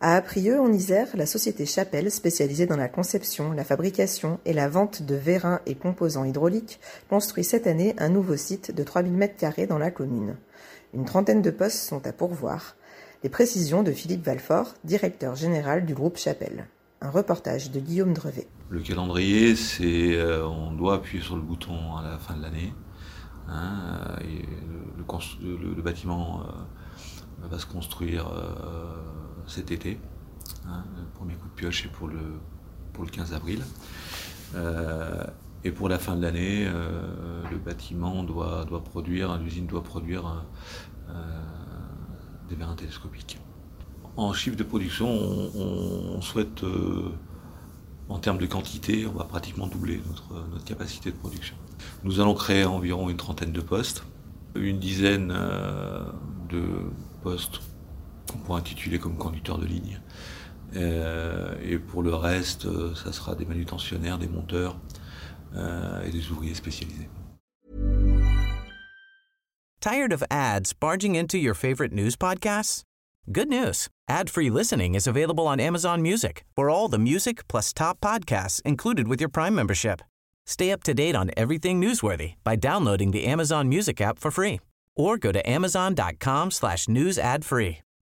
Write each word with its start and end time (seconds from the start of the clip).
À 0.00 0.14
Aprieux, 0.14 0.60
en 0.60 0.72
Isère, 0.72 1.08
la 1.14 1.26
société 1.26 1.66
Chapelle, 1.66 2.12
spécialisée 2.12 2.66
dans 2.66 2.76
la 2.76 2.88
conception, 2.88 3.50
la 3.50 3.64
fabrication 3.64 4.38
et 4.44 4.52
la 4.52 4.68
vente 4.68 5.02
de 5.02 5.16
vérins 5.16 5.58
et 5.66 5.74
composants 5.74 6.22
hydrauliques, 6.22 6.78
construit 7.10 7.42
cette 7.42 7.66
année 7.66 7.96
un 7.98 8.08
nouveau 8.08 8.36
site 8.36 8.72
de 8.72 8.84
3000 8.84 9.18
m2 9.18 9.66
dans 9.66 9.76
la 9.76 9.90
commune. 9.90 10.36
Une 10.94 11.04
trentaine 11.04 11.42
de 11.42 11.50
postes 11.50 11.80
sont 11.80 12.06
à 12.06 12.12
pourvoir. 12.12 12.76
Les 13.24 13.28
précisions 13.28 13.82
de 13.82 13.90
Philippe 13.90 14.24
Valfort, 14.24 14.74
directeur 14.84 15.34
général 15.34 15.84
du 15.84 15.94
groupe 15.94 16.16
Chapelle. 16.16 16.68
Un 17.00 17.10
reportage 17.10 17.72
de 17.72 17.80
Guillaume 17.80 18.14
Drevet. 18.14 18.46
Le 18.70 18.80
calendrier, 18.80 19.56
c'est 19.56 20.16
euh, 20.16 20.46
on 20.46 20.74
doit 20.74 20.94
appuyer 20.94 21.24
sur 21.24 21.34
le 21.34 21.42
bouton 21.42 21.96
à 21.96 22.08
la 22.08 22.18
fin 22.18 22.36
de 22.36 22.42
l'année. 22.42 22.72
Hein, 23.48 24.16
le, 25.00 25.82
bâtiment 25.82 26.42
euh, 26.42 27.48
va 27.48 27.58
se 27.58 27.66
construire 27.66 28.28
euh, 28.28 28.94
cet 29.48 29.70
été. 29.70 29.98
Hein, 30.66 30.84
le 30.96 31.04
premier 31.14 31.34
coup 31.34 31.48
de 31.48 31.54
pioche 31.54 31.84
est 31.84 31.88
pour 31.88 32.08
le, 32.08 32.20
pour 32.92 33.04
le 33.04 33.10
15 33.10 33.32
avril. 33.32 33.62
Euh, 34.54 35.24
et 35.64 35.72
pour 35.72 35.88
la 35.88 35.98
fin 35.98 36.16
de 36.16 36.22
l'année, 36.22 36.66
euh, 36.66 37.42
le 37.50 37.58
bâtiment 37.58 38.22
doit, 38.22 38.64
doit 38.64 38.82
produire, 38.82 39.36
l'usine 39.38 39.66
doit 39.66 39.82
produire 39.82 40.44
euh, 41.10 41.12
des 42.48 42.54
vérins 42.54 42.76
télescopiques. 42.76 43.38
En 44.16 44.32
chiffre 44.32 44.56
de 44.56 44.64
production, 44.64 45.08
on, 45.08 46.16
on 46.16 46.20
souhaite, 46.20 46.64
en 48.08 48.18
termes 48.18 48.38
de 48.38 48.46
quantité, 48.46 49.06
on 49.06 49.16
va 49.16 49.24
pratiquement 49.24 49.68
doubler 49.68 50.00
notre, 50.08 50.48
notre 50.50 50.64
capacité 50.64 51.12
de 51.12 51.16
production. 51.16 51.54
Nous 52.02 52.18
allons 52.18 52.34
créer 52.34 52.64
environ 52.64 53.10
une 53.10 53.16
trentaine 53.16 53.52
de 53.52 53.60
postes, 53.60 54.04
une 54.56 54.80
dizaine 54.80 55.28
de 56.48 56.62
postes 57.22 57.60
qu'on 58.32 58.38
pourrait 58.38 58.60
intituler 58.60 58.98
comme 58.98 59.16
conducteur 59.16 59.58
de 59.58 59.66
ligne. 59.66 60.00
Euh, 60.76 61.54
et 61.62 61.78
pour 61.78 62.02
le 62.02 62.14
reste, 62.14 62.66
euh, 62.66 62.94
ça 62.94 63.12
sera 63.12 63.34
des 63.34 63.44
manutentionnaires, 63.44 64.18
des 64.18 64.28
monteurs 64.28 64.76
euh, 65.56 66.02
et 66.04 66.10
des 66.10 66.30
ouvriers 66.30 66.54
spécialisés. 66.54 67.08
Tired 69.80 70.12
of 70.12 70.24
ads 70.30 70.72
barging 70.72 71.14
into 71.14 71.38
your 71.38 71.54
favorite 71.54 71.92
news 71.92 72.16
podcasts? 72.16 72.82
Good 73.30 73.48
news. 73.48 73.88
Ad-free 74.08 74.50
listening 74.50 74.94
is 74.94 75.06
available 75.06 75.46
on 75.46 75.60
Amazon 75.60 76.02
Music 76.02 76.44
for 76.56 76.68
all 76.68 76.88
the 76.88 76.98
music 76.98 77.46
plus 77.46 77.72
top 77.72 78.00
podcasts 78.00 78.60
included 78.62 79.06
with 79.06 79.20
your 79.20 79.28
Prime 79.28 79.54
membership. 79.54 80.00
Stay 80.46 80.72
up 80.72 80.82
to 80.82 80.94
date 80.94 81.14
on 81.14 81.30
everything 81.36 81.80
newsworthy 81.80 82.34
by 82.42 82.56
downloading 82.56 83.12
the 83.12 83.26
Amazon 83.26 83.68
Music 83.68 84.00
app 84.00 84.18
for 84.18 84.30
free 84.30 84.60
or 84.96 85.18
go 85.18 85.30
to 85.30 85.48
amazon.com 85.48 86.50
slash 86.50 86.88
news 86.88 87.18
ad 87.18 87.44
free. 87.44 87.78